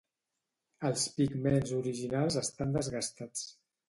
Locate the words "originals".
1.79-2.39